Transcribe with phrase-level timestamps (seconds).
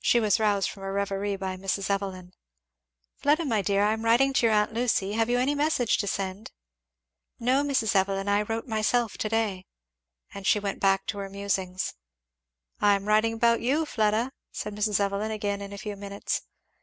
[0.00, 1.90] She was roused from her reverie by Mrs.
[1.90, 2.32] Evelyn.
[3.18, 6.06] "Fleda my dear, I am writing to your aunt Lucy have you any message to
[6.06, 6.50] send?"
[7.38, 7.94] "No Mrs.
[7.94, 9.66] Evelyn I wrote myself to day."
[10.32, 11.92] And she went back to her musings.
[12.80, 14.98] "I am writing about you, Fleda," said Mrs.
[14.98, 16.40] Evelyn, again in a few minutes.